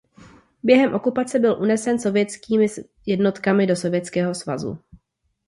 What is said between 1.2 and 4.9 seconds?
byl unesen sovětskými jednotkami do Sovětského svazu.